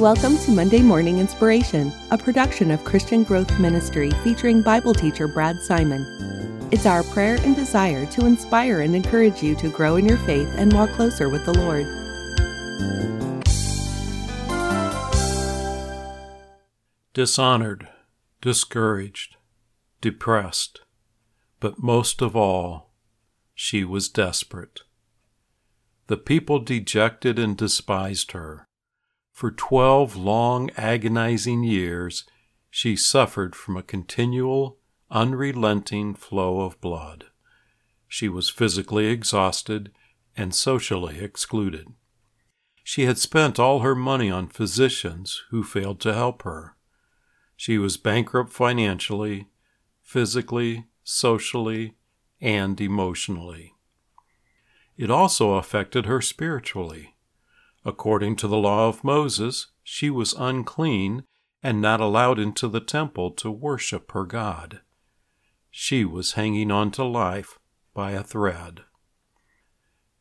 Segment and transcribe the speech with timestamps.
[0.00, 5.60] Welcome to Monday Morning Inspiration, a production of Christian Growth Ministry featuring Bible teacher Brad
[5.60, 6.06] Simon.
[6.70, 10.48] It's our prayer and desire to inspire and encourage you to grow in your faith
[10.56, 11.84] and walk closer with the Lord.
[17.12, 17.86] Dishonored,
[18.40, 19.36] discouraged,
[20.00, 20.80] depressed,
[21.60, 22.94] but most of all,
[23.54, 24.80] she was desperate.
[26.06, 28.66] The people dejected and despised her.
[29.40, 32.24] For twelve long, agonizing years,
[32.68, 34.76] she suffered from a continual,
[35.10, 37.24] unrelenting flow of blood.
[38.06, 39.92] She was physically exhausted
[40.36, 41.86] and socially excluded.
[42.84, 46.76] She had spent all her money on physicians who failed to help her.
[47.56, 49.48] She was bankrupt financially,
[50.02, 51.94] physically, socially,
[52.42, 53.72] and emotionally.
[54.98, 57.14] It also affected her spiritually.
[57.84, 61.24] According to the law of Moses, she was unclean
[61.62, 64.80] and not allowed into the temple to worship her God.
[65.70, 67.58] She was hanging on to life
[67.94, 68.82] by a thread.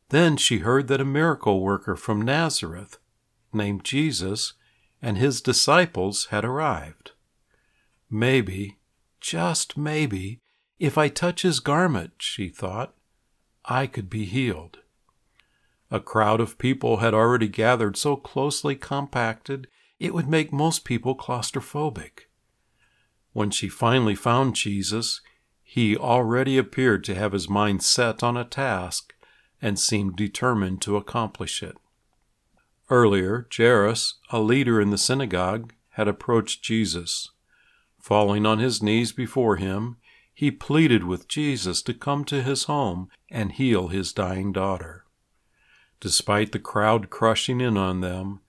[0.10, 2.98] Then she heard that a miracle worker from Nazareth,
[3.54, 4.54] named Jesus,
[5.02, 7.12] and his disciples had arrived.
[8.10, 8.80] Maybe,
[9.22, 10.42] just maybe,
[10.80, 12.96] if I touch his garment, she thought,
[13.66, 14.80] I could be healed.
[15.92, 19.68] A crowd of people had already gathered so closely compacted
[20.00, 22.30] it would make most people claustrophobic.
[23.34, 25.22] When she finally found Jesus,
[25.64, 29.14] he already appeared to have his mind set on a task
[29.62, 31.78] and seemed determined to accomplish it.
[32.90, 37.30] Earlier, Jairus, a leader in the synagogue, had approached Jesus.
[38.00, 39.98] Falling on his knees before him,
[40.34, 45.06] he pleaded with Jesus to come to his home and heal his dying daughter.
[46.00, 48.40] Despite the crowd crushing in on them,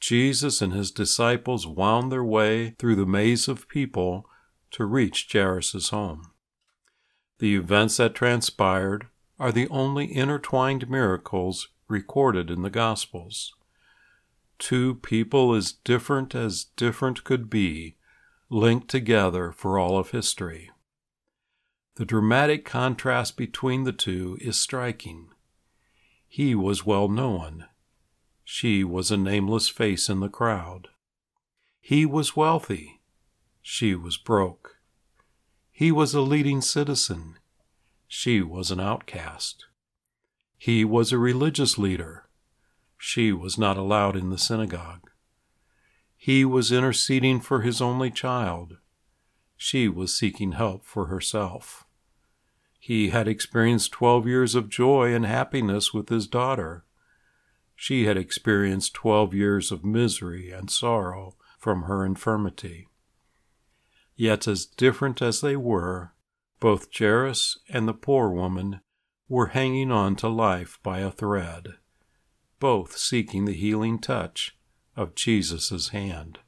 [0.00, 4.28] Jesus and his disciples wound their way through the maze of people
[4.72, 6.30] to reach Jairus' home.
[7.38, 9.06] The events that transpired
[9.38, 13.54] are the only intertwined miracles recorded in the Gospels.
[14.58, 17.96] Two people as different as different could be,
[18.50, 20.70] linked together for all of history.
[21.94, 25.28] The dramatic contrast between the two is striking.
[26.28, 27.64] He was well known.
[28.44, 30.88] She was a nameless face in the crowd.
[31.80, 33.00] He was wealthy.
[33.62, 34.76] She was broke.
[35.72, 37.36] He was a leading citizen.
[38.06, 39.66] She was an outcast.
[40.56, 42.28] He was a religious leader.
[42.98, 45.08] She was not allowed in the synagogue.
[46.16, 48.76] He was interceding for his only child.
[49.56, 51.86] She was seeking help for herself.
[52.78, 56.84] He had experienced 12 years of joy and happiness with his daughter.
[57.74, 62.88] She had experienced 12 years of misery and sorrow from her infirmity.
[64.16, 66.12] Yet, as different as they were,
[66.60, 68.80] both Jairus and the poor woman
[69.28, 71.74] were hanging on to life by a thread,
[72.58, 74.56] both seeking the healing touch
[74.96, 76.38] of Jesus' hand.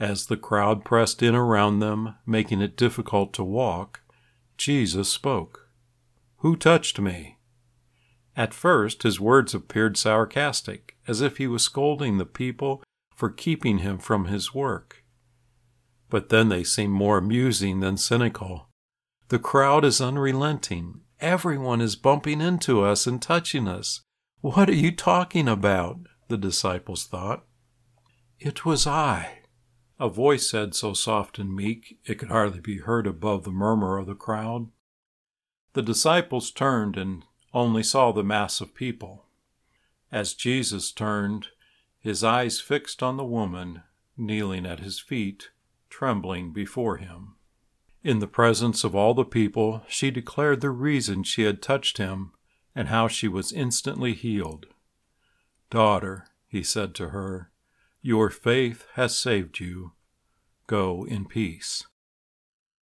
[0.00, 4.00] As the crowd pressed in around them, making it difficult to walk,
[4.60, 5.70] Jesus spoke.
[6.40, 7.38] Who touched me?
[8.36, 12.82] At first, his words appeared sarcastic, as if he was scolding the people
[13.16, 15.02] for keeping him from his work.
[16.10, 18.68] But then they seemed more amusing than cynical.
[19.28, 21.00] The crowd is unrelenting.
[21.20, 24.02] Everyone is bumping into us and touching us.
[24.42, 26.00] What are you talking about?
[26.28, 27.46] The disciples thought.
[28.38, 29.39] It was I,
[30.00, 33.98] a voice said so soft and meek it could hardly be heard above the murmur
[33.98, 34.68] of the crowd.
[35.74, 39.26] The disciples turned and only saw the mass of people.
[40.10, 41.48] As Jesus turned,
[41.98, 43.82] his eyes fixed on the woman
[44.16, 45.50] kneeling at his feet,
[45.90, 47.34] trembling before him.
[48.02, 52.32] In the presence of all the people, she declared the reason she had touched him
[52.74, 54.66] and how she was instantly healed.
[55.68, 57.49] Daughter, he said to her,
[58.02, 59.92] your faith has saved you.
[60.66, 61.84] Go in peace.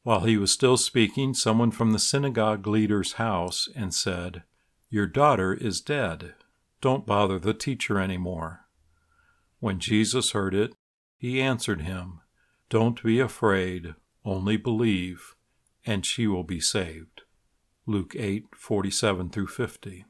[0.02, 4.42] While he was still speaking, someone from the synagogue leader's house and said,
[4.88, 6.34] Your daughter is dead.
[6.80, 8.66] Don't bother the teacher any more.
[9.58, 10.74] When Jesus heard it,
[11.16, 12.20] he answered him,
[12.70, 13.94] Don't be afraid,
[14.24, 15.34] only believe,
[15.84, 17.22] and she will be saved.
[17.86, 20.04] Luke 8:47 through 50.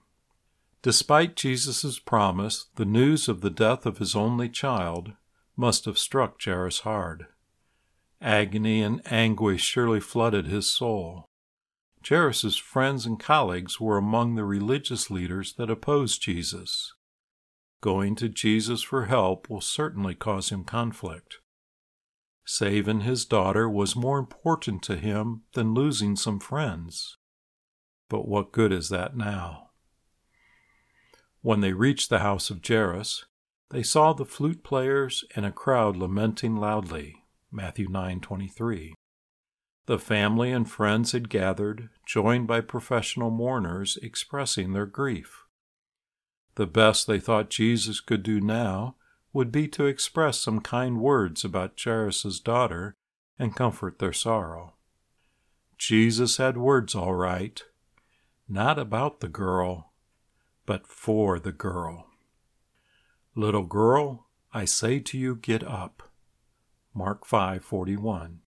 [0.83, 5.13] Despite Jesus' promise, the news of the death of his only child
[5.57, 7.27] must have struck Jairus hard.
[8.23, 11.27] Agony and anguish surely flooded his soul.
[12.07, 16.95] Jairus' friends and colleagues were among the religious leaders that opposed Jesus.
[17.83, 21.37] Going to Jesus for help will certainly cause him conflict.
[22.47, 27.19] Saving his daughter was more important to him than losing some friends.
[28.09, 29.70] But what good is that now?
[31.43, 33.25] When they reached the house of Jairus,
[33.71, 37.25] they saw the flute players and a crowd lamenting loudly.
[37.51, 38.95] Matthew 9:23.
[39.87, 45.47] The family and friends had gathered, joined by professional mourners expressing their grief.
[46.57, 48.97] The best they thought Jesus could do now
[49.33, 52.95] would be to express some kind words about Jairus's daughter
[53.39, 54.75] and comfort their sorrow.
[55.79, 57.63] Jesus had words all right,
[58.47, 59.90] not about the girl,
[60.71, 62.07] but for the girl.
[63.35, 66.13] Little girl, I say to you, get up.
[66.95, 68.43] Mark 5:41.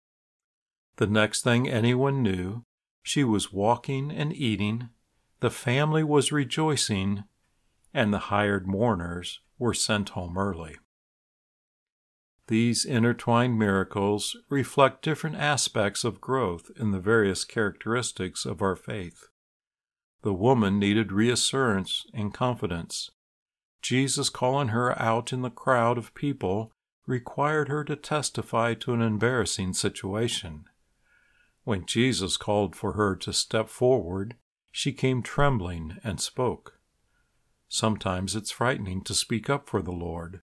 [0.98, 2.66] The next thing anyone knew,
[3.02, 4.90] she was walking and eating,
[5.40, 7.24] the family was rejoicing,
[7.94, 10.78] and the hired mourners were sent home early.
[12.48, 19.30] These intertwined miracles reflect different aspects of growth in the various characteristics of our faith.
[20.22, 23.10] The woman needed reassurance and confidence.
[23.82, 26.74] Jesus calling her out in the crowd of people
[27.06, 30.66] required her to testify to an embarrassing situation.
[31.64, 34.36] When Jesus called for her to step forward,
[34.72, 36.80] she came trembling and spoke.
[37.68, 40.42] Sometimes it's frightening to speak up for the Lord.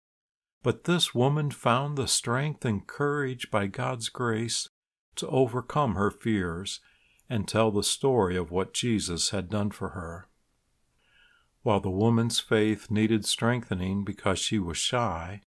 [0.63, 4.69] But this woman found the strength and courage by God's grace
[5.17, 6.81] to overcome her fears
[7.29, 10.29] and tell the story of what Jesus had done for her.
[11.63, 15.43] While the woman's faith needed strengthening because she was shy,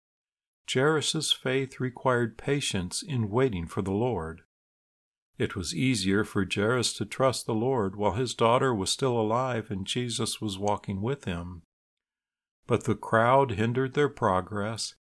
[0.72, 4.42] Jairus' faith required patience in waiting for the Lord.
[5.38, 9.70] It was easier for Jairus to trust the Lord while his daughter was still alive
[9.70, 11.64] and Jesus was walking with him.
[12.68, 14.96] But the crowd hindered their progress.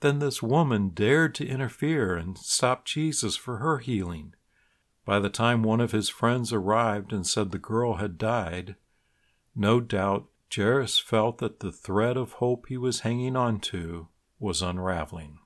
[0.00, 4.34] Then this woman dared to interfere and stop Jesus for her healing.
[5.04, 8.76] By the time one of his friends arrived and said the girl had died,
[9.54, 14.08] no doubt Jairus felt that the thread of hope he was hanging on to
[14.38, 15.38] was unraveling.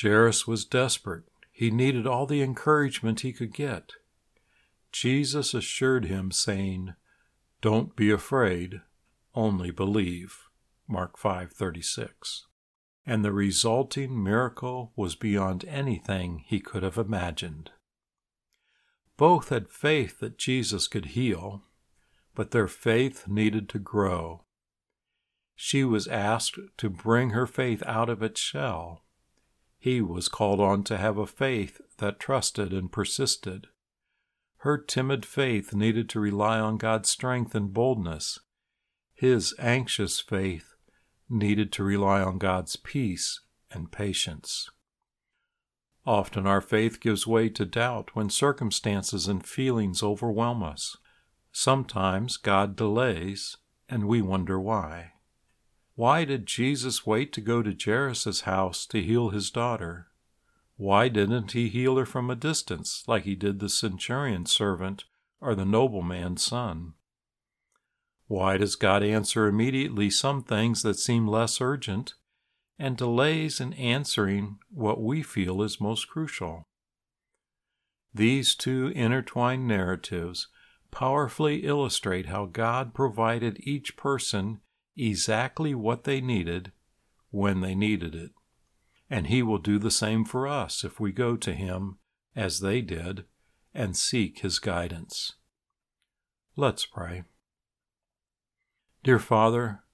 [0.00, 1.24] Jairus was desperate
[1.58, 3.94] he needed all the encouragement he could get.
[4.92, 6.94] Jesus assured him, saying,
[7.60, 8.82] Don't be afraid,
[9.34, 10.44] only believe.
[10.86, 12.44] Mark 5:36.
[13.04, 17.72] And the resulting miracle was beyond anything he could have imagined.
[19.18, 21.64] Both had faith that Jesus could heal,
[22.34, 24.44] but their faith needed to grow.
[25.54, 29.02] She was asked to bring her faith out of its shell
[29.78, 33.68] he was called on to have a faith that trusted and persisted.
[34.58, 38.40] Her timid faith needed to rely on God's strength and boldness.
[39.14, 40.74] His anxious faith
[41.28, 44.70] needed to rely on God's peace and patience.
[46.08, 50.96] Often our faith gives way to doubt when circumstances and feelings overwhelm us.
[51.52, 53.58] Sometimes God delays,
[53.90, 55.12] and we wonder why.
[55.96, 60.06] Why did Jesus wait to go to Jairus' house to heal his daughter?
[60.78, 65.04] Why didn't he heal her from a distance, like he did the centurion's servant
[65.42, 66.94] or the nobleman's son?
[68.28, 72.14] Why does God answer immediately some things that seem less urgent
[72.78, 76.64] and delays in answering what we feel is most crucial?
[78.14, 80.48] These two intertwined narratives
[80.90, 84.60] powerfully illustrate how God provided each person
[84.96, 86.72] exactly what they needed
[87.30, 88.30] when they needed it.
[89.10, 91.98] And He will do the same for us if we go to Him,
[92.34, 93.24] as they did,
[93.74, 95.34] and seek His guidance.
[96.56, 97.24] Let's pray.
[99.04, 99.84] Dear Father,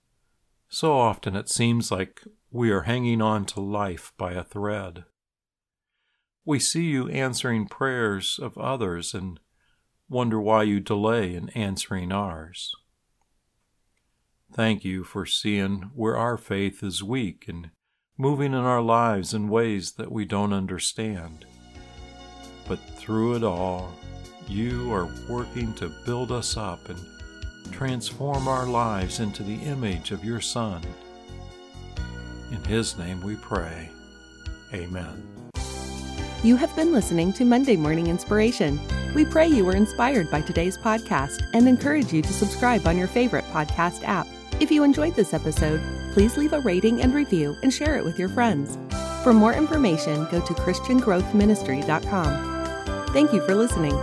[0.68, 2.22] so often it seems like
[2.54, 5.02] we are hanging on to life by a thread.
[6.44, 9.40] We see you answering prayers of others and
[10.08, 12.70] wonder why you delay in answering ours.
[14.52, 17.70] Thank you for seeing where our faith is weak and
[18.16, 21.44] moving in our lives in ways that we don't understand.
[22.68, 23.92] But through it all,
[24.46, 27.04] you are working to build us up and
[27.72, 30.82] transform our lives into the image of your Son.
[32.54, 33.90] In His name we pray.
[34.72, 35.50] Amen.
[36.44, 38.78] You have been listening to Monday Morning Inspiration.
[39.12, 43.08] We pray you were inspired by today's podcast and encourage you to subscribe on your
[43.08, 44.28] favorite podcast app.
[44.60, 45.80] If you enjoyed this episode,
[46.12, 48.78] please leave a rating and review and share it with your friends.
[49.24, 53.06] For more information, go to ChristianGrowthMinistry.com.
[53.08, 53.98] Thank you for listening.